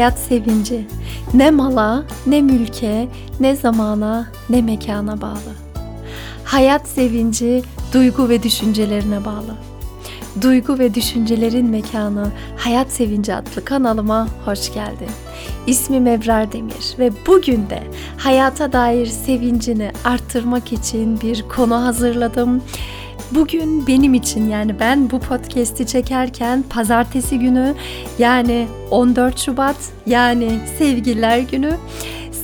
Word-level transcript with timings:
hayat 0.00 0.18
sevinci 0.18 0.86
ne 1.34 1.50
mala, 1.50 2.04
ne 2.26 2.42
mülke, 2.42 3.08
ne 3.40 3.56
zamana, 3.56 4.26
ne 4.50 4.62
mekana 4.62 5.20
bağlı. 5.20 5.52
Hayat 6.44 6.88
sevinci 6.88 7.62
duygu 7.92 8.28
ve 8.28 8.42
düşüncelerine 8.42 9.24
bağlı. 9.24 9.56
Duygu 10.42 10.78
ve 10.78 10.94
Düşüncelerin 10.94 11.70
Mekanı 11.70 12.32
Hayat 12.56 12.90
Sevinci 12.90 13.34
adlı 13.34 13.64
kanalıma 13.64 14.28
hoş 14.44 14.74
geldin. 14.74 15.10
İsmim 15.66 16.06
Ebrar 16.06 16.52
Demir 16.52 16.98
ve 16.98 17.10
bugün 17.26 17.70
de 17.70 17.82
hayata 18.16 18.72
dair 18.72 19.06
sevincini 19.06 19.92
arttırmak 20.04 20.72
için 20.72 21.20
bir 21.20 21.44
konu 21.48 21.84
hazırladım. 21.84 22.62
Bugün 23.34 23.86
benim 23.86 24.14
için 24.14 24.48
yani 24.48 24.80
ben 24.80 25.10
bu 25.10 25.20
podcast'i 25.20 25.86
çekerken 25.86 26.62
pazartesi 26.62 27.38
günü 27.38 27.74
yani 28.18 28.66
14 28.90 29.38
Şubat 29.38 29.76
yani 30.06 30.60
Sevgililer 30.78 31.38
Günü 31.38 31.76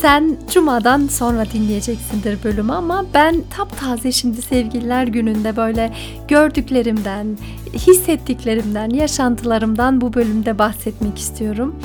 sen 0.01 0.37
cumadan 0.51 1.07
sonra 1.07 1.45
dinleyeceksindir 1.53 2.45
bölümü 2.45 2.73
ama 2.73 3.05
ben 3.15 3.43
taptaze 3.57 4.13
şimdi 4.13 4.43
sevgililer 4.43 5.07
gününde 5.07 5.57
böyle 5.57 5.93
gördüklerimden, 6.29 7.27
hissettiklerimden, 7.75 8.91
yaşantılarımdan 8.91 10.01
bu 10.01 10.15
bölümde 10.15 10.59
bahsetmek 10.59 11.19
istiyorum. 11.19 11.77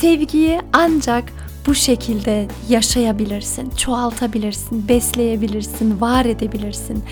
Sevgiyi 0.00 0.60
ancak 0.72 1.32
bu 1.66 1.74
şekilde 1.74 2.48
yaşayabilirsin, 2.68 3.70
çoğaltabilirsin, 3.70 4.88
besleyebilirsin, 4.88 6.00
var 6.00 6.24
edebilirsin. 6.24 7.04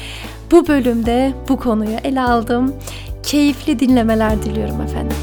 Bu 0.51 0.67
bölümde 0.67 1.33
bu 1.49 1.57
konuyu 1.57 1.97
ele 2.05 2.21
aldım. 2.21 2.75
Keyifli 3.23 3.79
dinlemeler 3.79 4.43
diliyorum 4.43 4.81
efendim. 4.81 5.17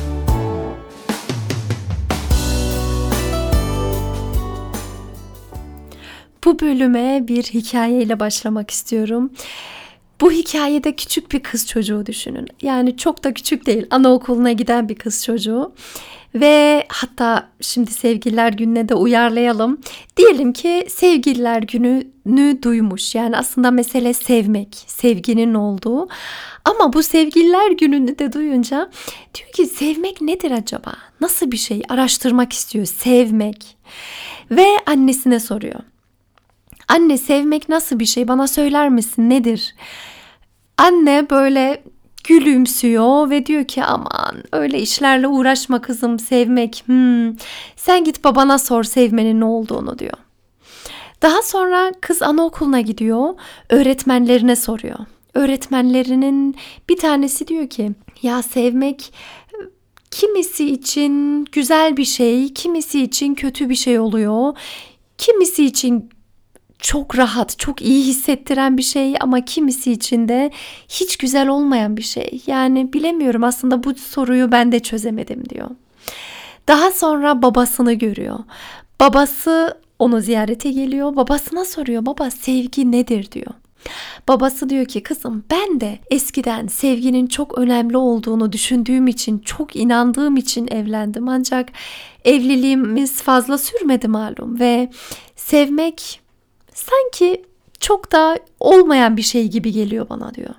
Bu 6.45 6.59
bölüme 6.59 7.23
bir 7.27 7.43
hikayeyle 7.43 8.19
başlamak 8.19 8.71
istiyorum. 8.71 9.31
Bu 10.21 10.31
hikayede 10.31 10.95
küçük 10.95 11.31
bir 11.31 11.39
kız 11.39 11.67
çocuğu 11.67 12.05
düşünün. 12.05 12.47
Yani 12.61 12.97
çok 12.97 13.23
da 13.23 13.33
küçük 13.33 13.65
değil. 13.65 13.87
Anaokuluna 13.89 14.51
giden 14.51 14.89
bir 14.89 14.95
kız 14.95 15.23
çocuğu. 15.23 15.73
Ve 16.35 16.85
hatta 16.89 17.49
şimdi 17.61 17.91
sevgililer 17.91 18.53
gününe 18.53 18.89
de 18.89 18.95
uyarlayalım. 18.95 19.81
Diyelim 20.17 20.53
ki 20.53 20.85
sevgililer 20.89 21.61
gününü 21.61 22.63
duymuş. 22.63 23.15
Yani 23.15 23.37
aslında 23.37 23.71
mesele 23.71 24.13
sevmek, 24.13 24.83
sevginin 24.87 25.53
olduğu. 25.53 26.07
Ama 26.65 26.93
bu 26.93 27.03
sevgililer 27.03 27.71
gününü 27.71 28.19
de 28.19 28.33
duyunca 28.33 28.89
diyor 29.33 29.49
ki 29.51 29.65
sevmek 29.65 30.21
nedir 30.21 30.51
acaba? 30.51 30.93
Nasıl 31.21 31.51
bir 31.51 31.57
şey? 31.57 31.81
Araştırmak 31.89 32.53
istiyor. 32.53 32.85
Sevmek. 32.85 33.77
Ve 34.51 34.67
annesine 34.85 35.39
soruyor. 35.39 35.79
Anne 36.87 37.17
sevmek 37.17 37.69
nasıl 37.69 37.99
bir 37.99 38.05
şey 38.05 38.27
bana 38.27 38.47
söyler 38.47 38.89
misin 38.89 39.29
nedir? 39.29 39.75
Anne 40.77 41.27
böyle 41.29 41.83
gülümsüyor 42.23 43.29
ve 43.29 43.45
diyor 43.45 43.65
ki 43.65 43.83
aman 43.83 44.43
öyle 44.51 44.79
işlerle 44.79 45.27
uğraşma 45.27 45.81
kızım 45.81 46.19
sevmek. 46.19 46.83
Hmm, 46.85 47.33
sen 47.75 48.03
git 48.03 48.23
babana 48.23 48.57
sor 48.57 48.83
sevmenin 48.83 49.39
ne 49.39 49.45
olduğunu 49.45 49.99
diyor. 49.99 50.17
Daha 51.21 51.41
sonra 51.41 51.91
kız 52.01 52.21
anaokuluna 52.21 52.81
gidiyor. 52.81 53.33
Öğretmenlerine 53.69 54.55
soruyor. 54.55 54.99
Öğretmenlerinin 55.33 56.55
bir 56.89 56.97
tanesi 56.97 57.47
diyor 57.47 57.69
ki 57.69 57.91
ya 58.21 58.43
sevmek 58.43 59.13
kimisi 60.11 60.69
için 60.69 61.45
güzel 61.51 61.97
bir 61.97 62.05
şey, 62.05 62.53
kimisi 62.53 63.03
için 63.03 63.35
kötü 63.35 63.69
bir 63.69 63.75
şey 63.75 63.99
oluyor. 63.99 64.57
Kimisi 65.17 65.65
için 65.65 66.09
çok 66.83 67.17
rahat, 67.17 67.59
çok 67.59 67.81
iyi 67.81 68.05
hissettiren 68.05 68.77
bir 68.77 68.83
şey 68.83 69.15
ama 69.19 69.45
kimisi 69.45 69.91
için 69.91 70.27
de 70.27 70.51
hiç 70.89 71.17
güzel 71.17 71.47
olmayan 71.47 71.97
bir 71.97 72.01
şey. 72.01 72.41
Yani 72.47 72.93
bilemiyorum 72.93 73.43
aslında 73.43 73.83
bu 73.83 73.95
soruyu 73.95 74.51
ben 74.51 74.71
de 74.71 74.79
çözemedim 74.79 75.49
diyor. 75.49 75.69
Daha 76.67 76.91
sonra 76.91 77.41
babasını 77.41 77.93
görüyor. 77.93 78.39
Babası 78.99 79.77
onu 79.99 80.21
ziyarete 80.21 80.71
geliyor. 80.71 81.15
Babasına 81.15 81.65
soruyor. 81.65 82.05
Baba 82.05 82.31
sevgi 82.31 82.91
nedir 82.91 83.31
diyor. 83.31 83.53
Babası 84.27 84.69
diyor 84.69 84.85
ki 84.85 85.03
kızım 85.03 85.43
ben 85.51 85.81
de 85.81 85.99
eskiden 86.11 86.67
sevginin 86.67 87.27
çok 87.27 87.57
önemli 87.57 87.97
olduğunu 87.97 88.51
düşündüğüm 88.51 89.07
için, 89.07 89.39
çok 89.39 89.75
inandığım 89.75 90.37
için 90.37 90.67
evlendim. 90.71 91.29
Ancak 91.29 91.69
evliliğimiz 92.25 93.21
fazla 93.21 93.57
sürmedi 93.57 94.07
malum 94.07 94.59
ve 94.59 94.89
sevmek 95.35 96.22
sanki 96.73 97.45
çok 97.79 98.11
da 98.11 98.39
olmayan 98.59 99.17
bir 99.17 99.21
şey 99.21 99.47
gibi 99.47 99.71
geliyor 99.71 100.09
bana 100.09 100.33
diyor. 100.33 100.55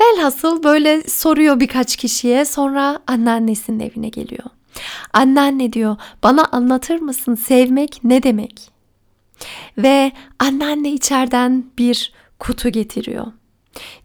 Velhasıl 0.00 0.62
böyle 0.62 1.02
soruyor 1.02 1.60
birkaç 1.60 1.96
kişiye 1.96 2.44
sonra 2.44 3.00
anneannesinin 3.06 3.80
evine 3.80 4.08
geliyor. 4.08 4.44
Anneanne 5.12 5.72
diyor 5.72 5.96
bana 6.22 6.44
anlatır 6.44 7.00
mısın 7.00 7.34
sevmek 7.34 8.00
ne 8.04 8.22
demek? 8.22 8.70
Ve 9.78 10.12
anneanne 10.38 10.92
içeriden 10.92 11.64
bir 11.78 12.12
kutu 12.38 12.68
getiriyor. 12.68 13.26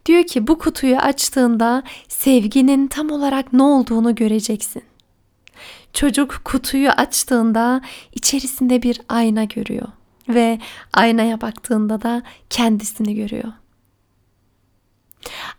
Diyor 0.06 0.24
ki 0.24 0.48
bu 0.48 0.60
kutuyu 0.60 0.98
açtığında 0.98 1.84
sevginin 2.08 2.88
tam 2.88 3.12
olarak 3.12 3.54
ne 3.54 3.64
olduğunu 3.64 4.16
göreceksin. 4.16 4.84
Çocuk 5.94 6.42
kutuyu 6.44 6.90
açtığında 6.90 7.82
içerisinde 8.14 8.82
bir 8.82 9.02
ayna 9.10 9.44
görüyor 9.44 9.88
ve 10.30 10.60
aynaya 10.94 11.42
baktığında 11.42 12.02
da 12.02 12.24
kendisini 12.50 13.16
görüyor. 13.16 13.54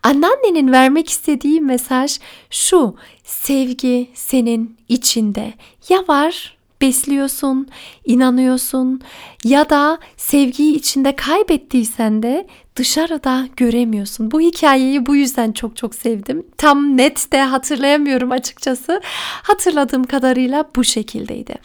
Anneannenin 0.03 0.71
vermek 0.71 1.09
istediği 1.09 1.61
mesaj 1.61 2.19
şu: 2.49 2.95
sevgi 3.23 4.09
senin 4.13 4.77
içinde. 4.87 5.53
Ya 5.89 6.07
var 6.07 6.57
besliyorsun, 6.81 7.67
inanıyorsun 8.05 9.01
ya 9.43 9.69
da 9.69 9.99
sevgiyi 10.17 10.75
içinde 10.75 11.15
kaybettiysen 11.15 12.23
de 12.23 12.47
dışarıda 12.75 13.47
göremiyorsun. 13.57 14.31
Bu 14.31 14.41
hikayeyi 14.41 15.05
bu 15.05 15.15
yüzden 15.15 15.51
çok 15.51 15.77
çok 15.77 15.95
sevdim. 15.95 16.45
Tam 16.57 16.97
net 16.97 17.31
de 17.31 17.41
hatırlayamıyorum 17.41 18.31
açıkçası. 18.31 19.01
Hatırladığım 19.43 20.03
kadarıyla 20.03 20.65
bu 20.75 20.83
şekildeydi. 20.83 21.55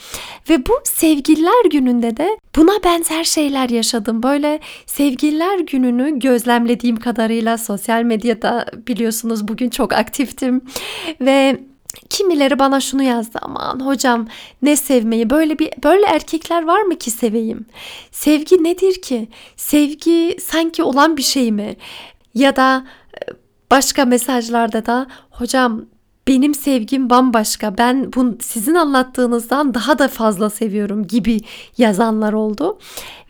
Ve 0.50 0.66
bu 0.66 0.72
sevgililer 0.84 1.64
gününde 1.70 2.16
de 2.16 2.38
buna 2.56 2.84
benzer 2.84 3.24
şeyler 3.24 3.68
yaşadım. 3.68 4.22
Böyle 4.22 4.60
sevgililer 4.86 5.58
gününü 5.58 6.18
gözlemlediğim 6.18 6.96
kadarıyla 6.96 7.58
sosyal 7.58 8.02
medyada 8.02 8.66
biliyorsunuz 8.88 9.48
bugün 9.48 9.70
çok 9.70 9.92
aktiftim 9.92 10.60
ve 11.20 11.60
Kimileri 12.10 12.58
bana 12.58 12.80
şunu 12.80 13.02
yazdı 13.02 13.38
aman 13.42 13.86
hocam 13.86 14.28
ne 14.62 14.76
sevmeyi 14.76 15.30
böyle 15.30 15.58
bir 15.58 15.70
böyle 15.84 16.06
erkekler 16.06 16.64
var 16.64 16.82
mı 16.82 16.98
ki 16.98 17.10
seveyim? 17.10 17.66
Sevgi 18.10 18.64
nedir 18.64 19.02
ki? 19.02 19.28
Sevgi 19.56 20.36
sanki 20.40 20.82
olan 20.82 21.16
bir 21.16 21.22
şey 21.22 21.52
mi? 21.52 21.76
Ya 22.34 22.56
da 22.56 22.86
e, 23.14 23.32
başka 23.70 24.04
mesajlarda 24.04 24.86
da 24.86 25.06
hocam 25.30 25.86
benim 26.28 26.54
sevgim 26.54 27.10
bambaşka. 27.10 27.78
Ben 27.78 28.12
bu 28.12 28.36
sizin 28.40 28.74
anlattığınızdan 28.74 29.74
daha 29.74 29.98
da 29.98 30.08
fazla 30.08 30.50
seviyorum 30.50 31.06
gibi 31.06 31.40
yazanlar 31.78 32.32
oldu. 32.32 32.78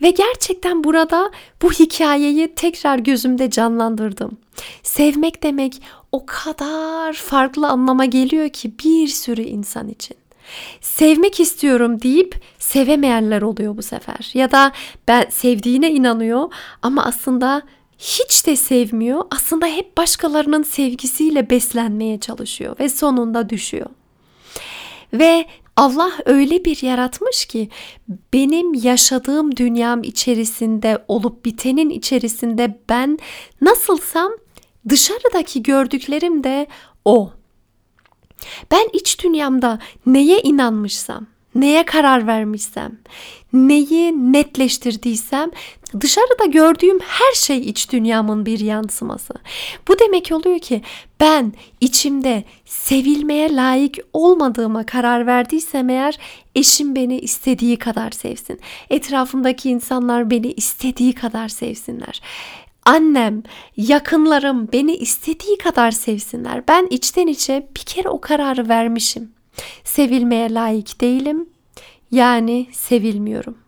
Ve 0.03 0.11
gerçekten 0.11 0.85
burada 0.85 1.31
bu 1.63 1.73
hikayeyi 1.73 2.55
tekrar 2.55 2.99
gözümde 2.99 3.51
canlandırdım. 3.51 4.39
Sevmek 4.83 5.43
demek 5.43 5.83
o 6.17 6.23
kadar 6.27 7.13
farklı 7.13 7.69
anlama 7.69 8.05
geliyor 8.05 8.49
ki 8.49 8.73
bir 8.85 9.09
sürü 9.09 9.43
insan 9.43 9.89
için. 9.89 10.17
Sevmek 10.81 11.41
istiyorum 11.41 12.03
deyip 12.03 12.41
sevemeyenler 12.59 13.43
oluyor 13.43 13.77
bu 13.77 13.83
sefer. 13.83 14.31
Ya 14.35 14.51
da 14.51 14.73
ben 15.09 15.27
sevdiğine 15.31 15.91
inanıyor 15.91 16.53
ama 16.83 17.05
aslında 17.05 17.63
hiç 17.99 18.47
de 18.47 18.57
sevmiyor. 18.57 19.25
Aslında 19.31 19.67
hep 19.67 19.97
başkalarının 19.97 20.63
sevgisiyle 20.63 21.51
beslenmeye 21.51 22.21
çalışıyor 22.21 22.77
ve 22.81 22.89
sonunda 22.89 23.49
düşüyor. 23.49 23.87
Ve 25.13 25.47
Allah 25.77 26.13
öyle 26.25 26.65
bir 26.65 26.83
yaratmış 26.83 27.47
ki 27.47 27.69
benim 28.33 28.75
yaşadığım 28.75 29.57
dünyam 29.57 30.03
içerisinde 30.03 31.05
olup 31.09 31.45
bitenin 31.45 31.91
içerisinde 31.91 32.79
ben 32.89 33.19
nasılsam 33.61 34.33
dışarıdaki 34.89 35.63
gördüklerim 35.63 36.45
de 36.45 36.67
o. 37.05 37.31
Ben 38.71 38.89
iç 38.93 39.25
dünyamda 39.25 39.79
neye 40.07 40.41
inanmışsam, 40.41 41.27
neye 41.55 41.85
karar 41.85 42.27
vermişsem, 42.27 42.99
neyi 43.53 44.33
netleştirdiysem 44.33 45.51
dışarıda 46.01 46.47
gördüğüm 46.47 46.99
her 47.01 47.33
şey 47.35 47.59
iç 47.59 47.93
dünyamın 47.93 48.47
bir 48.47 48.61
yansıması. 48.61 49.35
Bu 49.89 49.99
demek 49.99 50.33
oluyor 50.33 50.59
ki 50.59 50.83
ben 51.21 51.53
içimde 51.81 52.45
sevilmeye 52.65 53.57
layık 53.57 53.97
olmadığıma 54.13 54.87
karar 54.87 55.27
verdiysem 55.27 55.91
eğer 55.91 56.19
eşim 56.55 56.95
beni 56.95 57.19
istediği 57.19 57.77
kadar 57.77 58.11
sevsin. 58.11 58.61
Etrafımdaki 58.91 59.71
insanlar 59.71 60.31
beni 60.31 60.53
istediği 60.53 61.13
kadar 61.13 61.49
sevsinler 61.49 62.23
annem, 62.87 63.43
yakınlarım 63.77 64.73
beni 64.73 64.97
istediği 64.97 65.59
kadar 65.59 65.91
sevsinler. 65.91 66.69
Ben 66.69 66.87
içten 66.91 67.27
içe 67.27 67.69
bir 67.77 67.81
kere 67.81 68.09
o 68.09 68.21
kararı 68.21 68.69
vermişim. 68.69 69.33
Sevilmeye 69.85 70.55
layık 70.55 71.01
değilim. 71.01 71.49
Yani 72.11 72.67
sevilmiyorum. 72.73 73.59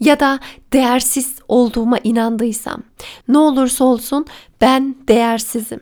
Ya 0.00 0.20
da 0.20 0.40
değersiz 0.72 1.38
olduğuma 1.48 1.98
inandıysam, 1.98 2.82
ne 3.28 3.38
olursa 3.38 3.84
olsun 3.84 4.26
ben 4.60 4.96
değersizim. 5.08 5.80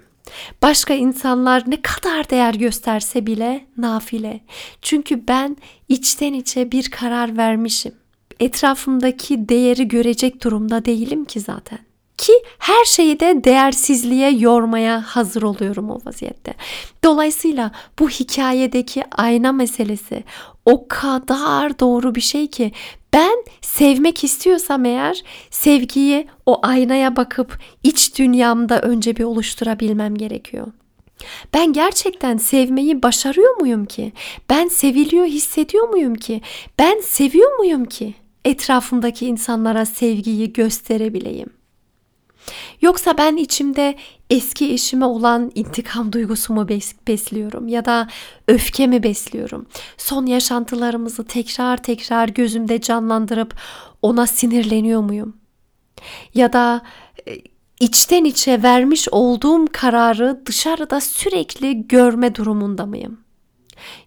Başka 0.62 0.94
insanlar 0.94 1.62
ne 1.66 1.82
kadar 1.82 2.30
değer 2.30 2.54
gösterse 2.54 3.26
bile 3.26 3.66
nafile. 3.76 4.40
Çünkü 4.82 5.28
ben 5.28 5.56
içten 5.88 6.32
içe 6.32 6.72
bir 6.72 6.90
karar 6.90 7.36
vermişim 7.36 7.94
etrafımdaki 8.40 9.48
değeri 9.48 9.88
görecek 9.88 10.44
durumda 10.44 10.84
değilim 10.84 11.24
ki 11.24 11.40
zaten. 11.40 11.78
Ki 12.18 12.32
her 12.58 12.84
şeyi 12.84 13.20
de 13.20 13.44
değersizliğe 13.44 14.30
yormaya 14.30 15.02
hazır 15.02 15.42
oluyorum 15.42 15.90
o 15.90 15.98
vaziyette. 16.06 16.54
Dolayısıyla 17.04 17.70
bu 17.98 18.10
hikayedeki 18.10 19.04
ayna 19.16 19.52
meselesi 19.52 20.24
o 20.66 20.88
kadar 20.88 21.78
doğru 21.78 22.14
bir 22.14 22.20
şey 22.20 22.46
ki 22.46 22.72
ben 23.12 23.44
sevmek 23.60 24.24
istiyorsam 24.24 24.84
eğer 24.84 25.22
sevgiyi 25.50 26.26
o 26.46 26.60
aynaya 26.62 27.16
bakıp 27.16 27.58
iç 27.82 28.18
dünyamda 28.18 28.80
önce 28.80 29.16
bir 29.16 29.24
oluşturabilmem 29.24 30.14
gerekiyor. 30.14 30.66
Ben 31.54 31.72
gerçekten 31.72 32.36
sevmeyi 32.36 33.02
başarıyor 33.02 33.56
muyum 33.56 33.84
ki? 33.84 34.12
Ben 34.50 34.68
seviliyor 34.68 35.26
hissediyor 35.26 35.88
muyum 35.88 36.14
ki? 36.14 36.40
Ben 36.78 37.00
seviyor 37.00 37.58
muyum 37.58 37.84
ki? 37.84 38.14
Etrafımdaki 38.48 39.26
insanlara 39.26 39.86
sevgiyi 39.86 40.52
gösterebileyim. 40.52 41.50
Yoksa 42.80 43.18
ben 43.18 43.36
içimde 43.36 43.96
eski 44.30 44.72
eşime 44.72 45.04
olan 45.04 45.52
intikam 45.54 46.12
duygusumu 46.12 46.68
besliyorum 47.08 47.68
ya 47.68 47.84
da 47.84 48.08
öfkemi 48.48 49.02
besliyorum. 49.02 49.66
Son 49.96 50.26
yaşantılarımızı 50.26 51.24
tekrar 51.24 51.82
tekrar 51.82 52.28
gözümde 52.28 52.80
canlandırıp 52.80 53.54
ona 54.02 54.26
sinirleniyor 54.26 55.00
muyum? 55.00 55.36
Ya 56.34 56.52
da 56.52 56.82
e, 57.28 57.36
içten 57.80 58.24
içe 58.24 58.62
vermiş 58.62 59.08
olduğum 59.10 59.64
kararı 59.72 60.42
dışarıda 60.46 61.00
sürekli 61.00 61.88
görme 61.88 62.34
durumunda 62.34 62.86
mıyım? 62.86 63.27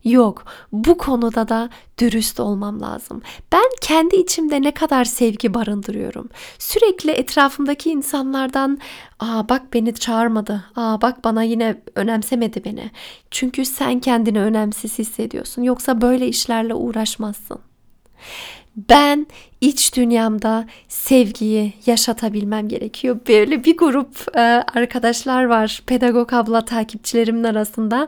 Yok, 0.03 0.45
bu 0.71 0.97
konuda 0.97 1.47
da 1.47 1.69
dürüst 1.99 2.39
olmam 2.39 2.81
lazım. 2.81 3.21
Ben 3.51 3.69
kendi 3.81 4.15
içimde 4.15 4.61
ne 4.61 4.71
kadar 4.71 5.05
sevgi 5.05 5.53
barındırıyorum. 5.53 6.29
Sürekli 6.59 7.11
etrafımdaki 7.11 7.91
insanlardan, 7.91 8.79
"Aa 9.19 9.49
bak 9.49 9.73
beni 9.73 9.93
çağırmadı. 9.93 10.63
Aa 10.75 11.01
bak 11.01 11.23
bana 11.23 11.43
yine 11.43 11.81
önemsemedi 11.95 12.63
beni." 12.65 12.91
Çünkü 13.31 13.65
sen 13.65 13.99
kendini 13.99 14.39
önemsiz 14.41 14.99
hissediyorsun. 14.99 15.61
Yoksa 15.61 16.01
böyle 16.01 16.27
işlerle 16.27 16.73
uğraşmazsın. 16.73 17.59
Ben 18.89 19.27
iç 19.61 19.95
dünyamda 19.95 20.65
sevgiyi 20.87 21.73
yaşatabilmem 21.85 22.67
gerekiyor. 22.67 23.19
Böyle 23.27 23.63
bir 23.63 23.77
grup 23.77 24.37
e, 24.37 24.39
arkadaşlar 24.75 25.43
var 25.43 25.81
pedagog 25.85 26.33
abla 26.33 26.65
takipçilerimin 26.65 27.43
arasında 27.43 28.07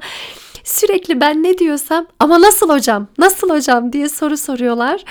sürekli 0.63 1.21
ben 1.21 1.43
ne 1.43 1.57
diyorsam 1.57 2.05
ama 2.19 2.41
nasıl 2.41 2.69
hocam 2.69 3.07
nasıl 3.17 3.49
hocam 3.49 3.93
diye 3.93 4.09
soru 4.09 4.37
soruyorlar 4.37 5.03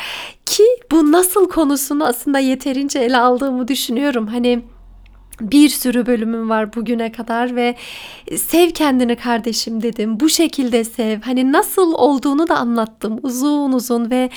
ki 0.46 0.64
bu 0.90 1.12
nasıl 1.12 1.48
konusunu 1.48 2.04
aslında 2.04 2.38
yeterince 2.38 2.98
ele 2.98 3.18
aldığımı 3.18 3.68
düşünüyorum. 3.68 4.26
Hani 4.26 4.62
bir 5.42 5.68
sürü 5.68 6.06
bölümüm 6.06 6.50
var 6.50 6.74
bugüne 6.74 7.12
kadar 7.12 7.56
ve 7.56 7.74
sev 8.36 8.70
kendini 8.70 9.16
kardeşim 9.16 9.82
dedim. 9.82 10.20
Bu 10.20 10.28
şekilde 10.28 10.84
sev. 10.84 11.20
Hani 11.20 11.52
nasıl 11.52 11.92
olduğunu 11.92 12.48
da 12.48 12.56
anlattım 12.56 13.18
uzun 13.22 13.72
uzun 13.72 14.10
ve 14.10 14.30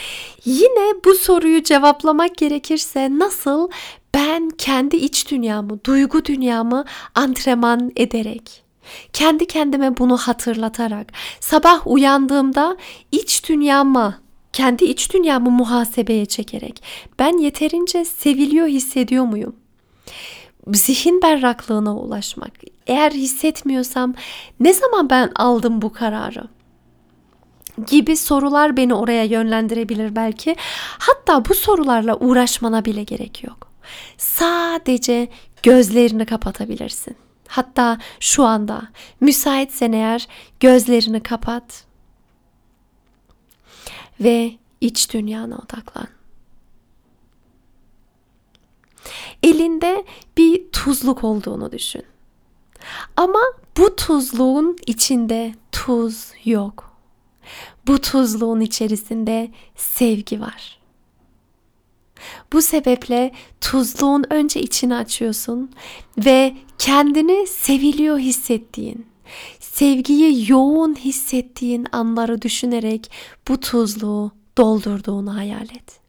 yine 0.45 0.93
bu 1.05 1.15
soruyu 1.15 1.63
cevaplamak 1.63 2.37
gerekirse 2.37 3.09
nasıl 3.19 3.69
ben 4.13 4.49
kendi 4.49 4.95
iç 4.95 5.31
dünyamı, 5.31 5.83
duygu 5.85 6.25
dünyamı 6.25 6.85
antrenman 7.15 7.91
ederek 7.95 8.65
kendi 9.13 9.45
kendime 9.47 9.97
bunu 9.97 10.17
hatırlatarak 10.17 11.13
sabah 11.39 11.87
uyandığımda 11.87 12.77
iç 13.11 13.49
dünyama 13.49 14.19
kendi 14.53 14.85
iç 14.85 15.13
dünyamı 15.13 15.51
muhasebeye 15.51 16.25
çekerek 16.25 16.83
ben 17.19 17.37
yeterince 17.37 18.05
seviliyor 18.05 18.67
hissediyor 18.67 19.25
muyum? 19.25 19.55
Zihin 20.73 21.21
berraklığına 21.21 21.95
ulaşmak. 21.95 22.51
Eğer 22.87 23.11
hissetmiyorsam 23.11 24.13
ne 24.59 24.73
zaman 24.73 25.09
ben 25.09 25.31
aldım 25.35 25.81
bu 25.81 25.93
kararı? 25.93 26.47
gibi 27.87 28.17
sorular 28.17 28.77
beni 28.77 28.93
oraya 28.93 29.23
yönlendirebilir 29.23 30.15
belki. 30.15 30.55
Hatta 30.99 31.45
bu 31.45 31.53
sorularla 31.53 32.15
uğraşmana 32.15 32.85
bile 32.85 33.03
gerek 33.03 33.43
yok. 33.43 33.71
Sadece 34.17 35.27
gözlerini 35.63 36.25
kapatabilirsin. 36.25 37.15
Hatta 37.47 37.97
şu 38.19 38.43
anda 38.43 38.81
müsaitsen 39.21 39.91
eğer 39.91 40.27
gözlerini 40.59 41.23
kapat 41.23 41.85
ve 44.19 44.51
iç 44.81 45.13
dünyana 45.13 45.55
odaklan. 45.55 46.07
Elinde 49.43 50.05
bir 50.37 50.71
tuzluk 50.71 51.23
olduğunu 51.23 51.71
düşün. 51.71 52.03
Ama 53.17 53.41
bu 53.77 53.95
tuzluğun 53.95 54.77
içinde 54.87 55.55
tuz 55.71 56.27
yok. 56.45 56.91
Bu 57.87 58.01
tuzluğun 58.01 58.61
içerisinde 58.61 59.51
sevgi 59.75 60.41
var. 60.41 60.79
Bu 62.53 62.61
sebeple 62.61 63.31
tuzluğun 63.61 64.25
önce 64.29 64.61
içini 64.61 64.95
açıyorsun 64.95 65.71
ve 66.17 66.55
kendini 66.77 67.47
seviliyor 67.47 68.19
hissettiğin, 68.19 69.05
sevgiyi 69.59 70.51
yoğun 70.51 70.95
hissettiğin 70.95 71.87
anları 71.91 72.41
düşünerek 72.41 73.11
bu 73.47 73.59
tuzluğu 73.59 74.31
doldurduğunu 74.57 75.35
hayal 75.35 75.63
et. 75.65 76.04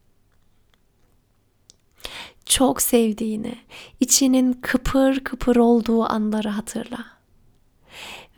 Çok 2.46 2.82
sevdiğini, 2.82 3.54
içinin 4.00 4.52
kıpır 4.52 5.24
kıpır 5.24 5.56
olduğu 5.56 6.04
anları 6.04 6.48
hatırla. 6.48 7.04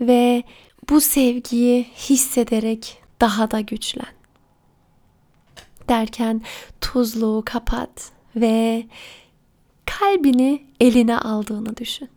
Ve 0.00 0.42
bu 0.90 1.00
sevgiyi 1.00 1.84
hissederek 1.84 3.02
daha 3.20 3.50
da 3.50 3.60
güçlen 3.60 4.18
derken 5.88 6.42
tuzluğu 6.80 7.42
kapat 7.46 8.10
ve 8.36 8.86
kalbini 9.86 10.66
eline 10.80 11.18
aldığını 11.18 11.76
düşün. 11.76 12.08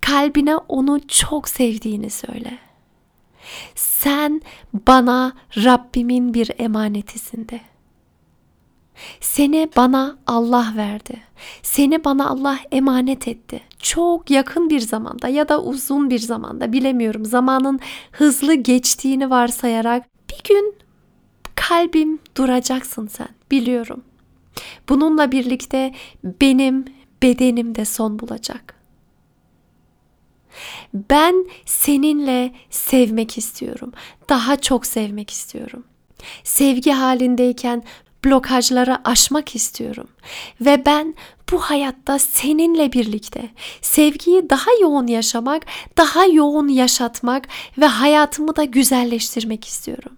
Kalbine 0.00 0.56
onu 0.56 1.00
çok 1.08 1.48
sevdiğini 1.48 2.10
söyle. 2.10 2.58
Sen 3.74 4.42
bana 4.72 5.32
Rabbimin 5.56 6.34
bir 6.34 6.50
emanetisin 6.58 7.48
de. 7.48 7.60
Seni 9.20 9.68
bana 9.76 10.16
Allah 10.26 10.72
verdi. 10.76 11.22
Seni 11.62 12.04
bana 12.04 12.28
Allah 12.28 12.58
emanet 12.72 13.28
etti. 13.28 13.60
Çok 13.78 14.30
yakın 14.30 14.70
bir 14.70 14.80
zamanda 14.80 15.28
ya 15.28 15.48
da 15.48 15.62
uzun 15.62 16.10
bir 16.10 16.18
zamanda 16.18 16.72
bilemiyorum. 16.72 17.24
Zamanın 17.24 17.80
hızlı 18.12 18.54
geçtiğini 18.54 19.30
varsayarak 19.30 20.04
bir 20.30 20.48
gün 20.48 20.74
kalbim 21.54 22.18
duracaksın 22.36 23.06
sen 23.06 23.28
biliyorum. 23.50 24.04
Bununla 24.88 25.32
birlikte 25.32 25.94
benim 26.24 26.84
bedenim 27.22 27.74
de 27.74 27.84
son 27.84 28.18
bulacak. 28.18 28.74
Ben 30.94 31.46
seninle 31.66 32.52
sevmek 32.70 33.38
istiyorum. 33.38 33.92
Daha 34.28 34.56
çok 34.56 34.86
sevmek 34.86 35.30
istiyorum. 35.30 35.84
Sevgi 36.44 36.90
halindeyken 36.90 37.82
blokajları 38.24 39.08
aşmak 39.08 39.54
istiyorum. 39.54 40.08
Ve 40.60 40.86
ben 40.86 41.14
bu 41.52 41.58
hayatta 41.58 42.18
seninle 42.18 42.92
birlikte 42.92 43.50
sevgiyi 43.80 44.50
daha 44.50 44.70
yoğun 44.80 45.06
yaşamak, 45.06 45.66
daha 45.96 46.26
yoğun 46.26 46.68
yaşatmak 46.68 47.48
ve 47.78 47.86
hayatımı 47.86 48.56
da 48.56 48.64
güzelleştirmek 48.64 49.64
istiyorum. 49.64 50.16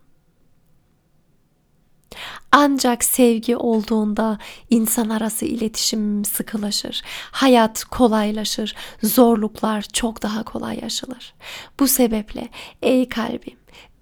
Ancak 2.53 3.05
sevgi 3.05 3.57
olduğunda 3.57 4.39
insan 4.71 5.09
arası 5.09 5.45
iletişim 5.45 6.25
sıkılaşır. 6.25 7.03
Hayat 7.31 7.85
kolaylaşır. 7.85 8.75
Zorluklar 9.03 9.83
çok 9.83 10.23
daha 10.23 10.43
kolay 10.43 10.79
yaşanır. 10.83 11.35
Bu 11.81 11.89
sebeple 11.89 12.49
ey 12.83 13.09
kalbim 13.09 13.57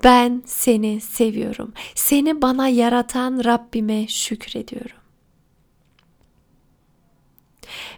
ben 0.04 0.42
seni 0.46 1.00
seviyorum. 1.00 1.72
Seni 1.94 2.42
bana 2.42 2.68
yaratan 2.68 3.44
Rabbime 3.44 4.08
şükrediyorum. 4.08 4.96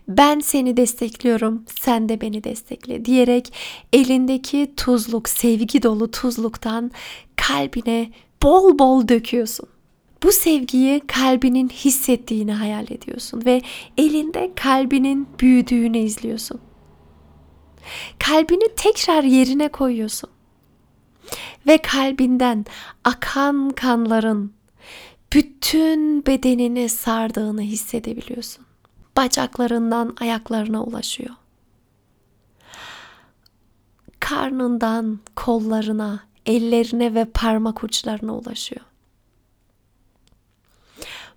Ben 0.09 0.41
seni 0.41 0.77
destekliyorum, 0.77 1.65
sen 1.81 2.09
de 2.09 2.21
beni 2.21 2.45
destekle 2.45 3.05
diyerek 3.05 3.53
elindeki 3.93 4.73
tuzluk, 4.77 5.29
sevgi 5.29 5.83
dolu 5.83 6.11
tuzluktan 6.11 6.91
kalbine 7.37 8.11
bol 8.43 8.79
bol 8.79 9.09
döküyorsun. 9.09 9.69
Bu 10.23 10.33
sevgiyi 10.33 11.01
kalbinin 11.01 11.69
hissettiğini 11.69 12.53
hayal 12.53 12.91
ediyorsun 12.91 13.43
ve 13.45 13.63
elinde 13.99 14.53
kalbinin 14.57 15.29
büyüdüğünü 15.41 15.99
izliyorsun. 15.99 16.61
Kalbini 18.19 18.75
tekrar 18.77 19.23
yerine 19.23 19.69
koyuyorsun. 19.69 20.31
Ve 21.67 21.79
kalbinden 21.79 22.65
akan 23.05 23.71
kanların 23.71 24.53
bütün 25.33 26.27
bedenini 26.27 26.89
sardığını 26.89 27.61
hissedebiliyorsun. 27.61 28.67
Bacaklarından 29.17 30.17
ayaklarına 30.21 30.83
ulaşıyor. 30.83 31.35
Karnından 34.21 35.19
kollarına, 35.37 36.21
ellerine 36.47 37.15
ve 37.15 37.25
parmak 37.25 37.85
uçlarına 37.85 38.37
ulaşıyor 38.37 38.87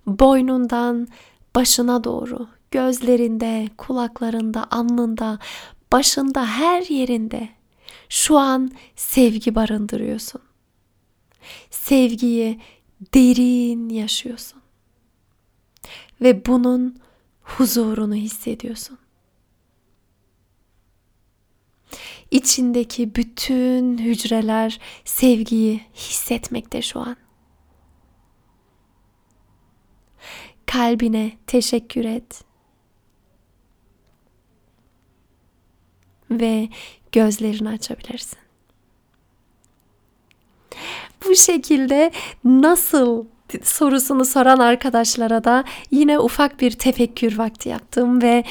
boynundan 0.06 1.08
başına 1.54 2.04
doğru, 2.04 2.48
gözlerinde, 2.70 3.68
kulaklarında, 3.78 4.66
alnında, 4.70 5.38
başında, 5.92 6.46
her 6.46 6.82
yerinde 6.82 7.48
şu 8.10 8.38
an 8.38 8.70
sevgi 8.96 9.54
barındırıyorsun. 9.54 10.42
Sevgiyi 11.70 12.60
derin 13.14 13.88
yaşıyorsun. 13.88 14.62
Ve 16.20 16.46
bunun 16.46 17.00
huzurunu 17.42 18.14
hissediyorsun. 18.14 18.98
İçindeki 22.30 23.14
bütün 23.14 23.98
hücreler 23.98 24.80
sevgiyi 25.04 25.80
hissetmekte 25.94 26.82
şu 26.82 27.00
an. 27.00 27.16
kalbine 30.70 31.32
teşekkür 31.46 32.04
et. 32.04 32.44
Ve 36.30 36.68
gözlerini 37.12 37.68
açabilirsin. 37.68 38.38
Bu 41.26 41.34
şekilde 41.36 42.12
nasıl 42.44 43.24
sorusunu 43.62 44.24
soran 44.24 44.58
arkadaşlara 44.58 45.44
da 45.44 45.64
yine 45.90 46.18
ufak 46.18 46.60
bir 46.60 46.70
tefekkür 46.70 47.38
vakti 47.38 47.68
yaptım 47.68 48.22
ve 48.22 48.44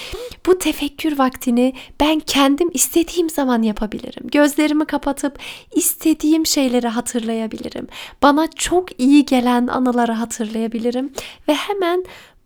bu 0.45 0.57
tefekkür 0.57 1.17
vaktini 1.17 1.73
ben 1.99 2.19
kendim 2.19 2.69
istediğim 2.73 3.29
zaman 3.29 3.61
yapabilirim. 3.61 4.27
Gözlerimi 4.27 4.85
kapatıp 4.85 5.39
istediğim 5.75 6.45
şeyleri 6.45 6.87
hatırlayabilirim. 6.87 7.87
Bana 8.21 8.47
çok 8.47 8.99
iyi 8.99 9.25
gelen 9.25 9.67
anıları 9.67 10.11
hatırlayabilirim 10.11 11.13
ve 11.47 11.53
hemen 11.53 12.03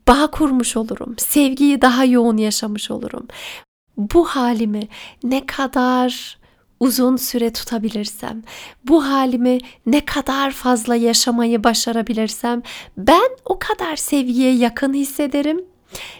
bağ 0.07 0.27
kurmuş 0.27 0.77
olurum. 0.77 1.15
Sevgiyi 1.17 1.81
daha 1.81 2.05
yoğun 2.05 2.37
yaşamış 2.37 2.91
olurum. 2.91 3.27
Bu 3.97 4.25
halimi 4.25 4.87
ne 5.23 5.45
kadar 5.45 6.37
uzun 6.79 7.15
süre 7.15 7.53
tutabilirsem, 7.53 8.41
bu 8.83 9.05
halimi 9.05 9.57
ne 9.85 10.05
kadar 10.05 10.51
fazla 10.51 10.95
yaşamayı 10.95 11.63
başarabilirsem 11.63 12.61
ben 12.97 13.29
o 13.45 13.59
kadar 13.59 13.95
sevgiye 13.95 14.53
yakın 14.55 14.93
hissederim 14.93 15.61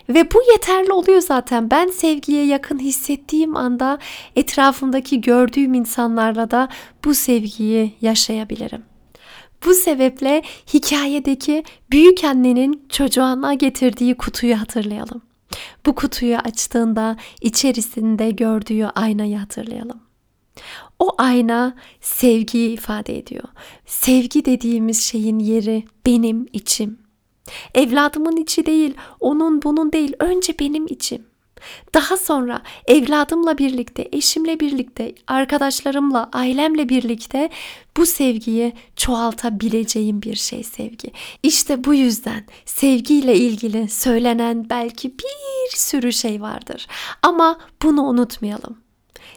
ve 0.09 0.31
bu 0.31 0.41
yeterli 0.51 0.91
oluyor 0.91 1.21
zaten. 1.21 1.71
Ben 1.71 1.87
sevgiye 1.87 2.45
yakın 2.45 2.79
hissettiğim 2.79 3.55
anda 3.55 3.99
etrafımdaki 4.35 5.21
gördüğüm 5.21 5.73
insanlarla 5.73 6.51
da 6.51 6.69
bu 7.05 7.13
sevgiyi 7.13 7.93
yaşayabilirim. 8.01 8.83
Bu 9.65 9.73
sebeple 9.73 10.41
hikayedeki 10.73 11.63
büyük 11.91 12.23
annenin 12.23 12.85
çocuğuna 12.89 13.53
getirdiği 13.53 14.15
kutuyu 14.15 14.61
hatırlayalım. 14.61 15.21
Bu 15.85 15.95
kutuyu 15.95 16.37
açtığında 16.37 17.17
içerisinde 17.41 18.31
gördüğü 18.31 18.85
aynayı 18.85 19.37
hatırlayalım. 19.37 20.01
O 20.99 21.15
ayna 21.17 21.75
sevgiyi 22.01 22.69
ifade 22.69 23.17
ediyor. 23.17 23.43
Sevgi 23.85 24.45
dediğimiz 24.45 25.03
şeyin 25.03 25.39
yeri 25.39 25.85
benim 26.05 26.47
içim. 26.53 26.99
Evladımın 27.73 28.37
içi 28.37 28.65
değil, 28.65 28.93
onun 29.19 29.61
bunun 29.61 29.91
değil, 29.91 30.13
önce 30.19 30.59
benim 30.59 30.87
içim. 30.87 31.32
Daha 31.93 32.17
sonra 32.17 32.61
evladımla 32.87 33.57
birlikte, 33.57 34.09
eşimle 34.11 34.59
birlikte, 34.59 35.15
arkadaşlarımla, 35.27 36.29
ailemle 36.33 36.89
birlikte 36.89 37.49
bu 37.97 38.05
sevgiyi 38.05 38.73
çoğaltabileceğim 38.95 40.21
bir 40.21 40.35
şey 40.35 40.63
sevgi. 40.63 41.11
İşte 41.43 41.83
bu 41.83 41.93
yüzden 41.93 42.45
sevgiyle 42.65 43.35
ilgili 43.35 43.89
söylenen 43.89 44.69
belki 44.69 45.11
bir 45.17 45.77
sürü 45.77 46.13
şey 46.13 46.41
vardır. 46.41 46.87
Ama 47.21 47.59
bunu 47.83 48.01
unutmayalım. 48.01 48.77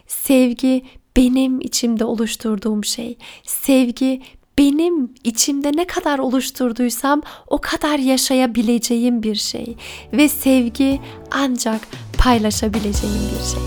Sevgi 0.06 0.84
benim 1.16 1.60
içimde 1.60 2.04
oluşturduğum 2.04 2.84
şey. 2.84 3.18
Sevgi 3.42 4.22
benim 4.58 5.14
içimde 5.24 5.72
ne 5.74 5.86
kadar 5.86 6.18
oluşturduysam 6.18 7.22
o 7.46 7.58
kadar 7.60 7.98
yaşayabileceğim 7.98 9.22
bir 9.22 9.34
şey 9.34 9.76
ve 10.12 10.28
sevgi 10.28 11.00
ancak 11.30 11.88
paylaşabileceğim 12.26 13.16
bir 13.16 13.44
şey. 13.44 13.62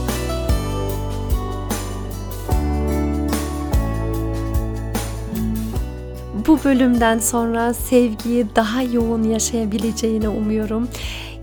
Bu 6.47 6.59
bölümden 6.63 7.19
sonra 7.19 7.73
sevgiyi 7.73 8.45
daha 8.55 8.81
yoğun 8.81 9.23
yaşayabileceğini 9.23 10.29
umuyorum. 10.29 10.87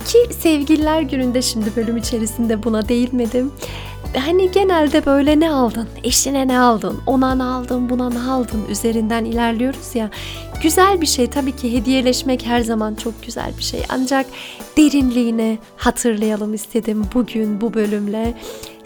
Ki 0.07 0.19
sevgililer 0.41 1.03
gününde 1.03 1.43
şimdi 1.43 1.77
bölüm 1.77 1.97
içerisinde 1.97 2.63
buna 2.63 2.89
değinmedim 2.89 3.53
hani 4.21 4.51
genelde 4.51 5.07
böyle 5.07 5.41
ne 5.41 5.51
aldın? 5.51 5.89
Eşine 6.05 6.49
ne 6.49 6.59
aldın? 6.59 7.01
Ona 7.07 7.35
ne 7.35 7.43
aldın? 7.43 7.91
Buna 7.91 8.11
ne 8.11 8.31
aldın? 8.31 8.65
Üzerinden 8.71 9.25
ilerliyoruz 9.25 9.95
ya. 9.95 10.11
Güzel 10.63 11.01
bir 11.01 11.07
şey 11.07 11.27
tabii 11.27 11.57
ki 11.57 11.73
hediyeleşmek 11.73 12.47
her 12.47 12.61
zaman 12.61 12.95
çok 12.95 13.23
güzel 13.27 13.53
bir 13.59 13.63
şey. 13.63 13.83
Ancak 13.89 14.27
derinliğini 14.77 15.59
hatırlayalım 15.77 16.55
istedim 16.55 17.05
bugün 17.15 17.61
bu 17.61 17.75
bölümle. 17.75 18.35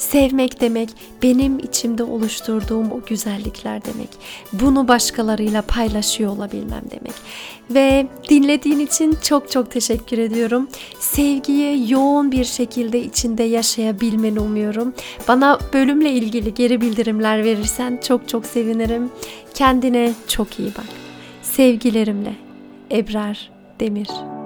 Sevmek 0.01 0.61
demek 0.61 0.89
benim 1.23 1.59
içimde 1.59 2.03
oluşturduğum 2.03 2.93
o 2.93 3.01
güzellikler 3.07 3.85
demek. 3.85 4.09
Bunu 4.53 4.89
başkalarıyla 4.89 5.63
paylaşıyor 5.63 6.37
olabilmem 6.37 6.83
demek. 6.91 7.13
Ve 7.71 8.07
dinlediğin 8.29 8.79
için 8.79 9.17
çok 9.23 9.51
çok 9.51 9.71
teşekkür 9.71 10.19
ediyorum. 10.19 10.69
Sevgiyi 11.01 11.93
yoğun 11.93 12.33
bir 12.33 12.45
şekilde 12.45 13.01
içinde 13.01 13.43
yaşayabilmeni 13.43 14.41
umuyorum. 14.41 14.95
Bana 15.29 15.59
bölümle 15.73 16.13
ilgili 16.13 16.55
geri 16.55 16.81
bildirimler 16.81 17.45
verirsen 17.45 18.01
çok 18.09 18.29
çok 18.29 18.47
sevinirim. 18.47 19.11
Kendine 19.55 20.13
çok 20.29 20.59
iyi 20.59 20.69
bak. 20.69 20.89
Sevgilerimle 21.43 22.35
Ebrar 22.91 23.51
Demir 23.81 24.40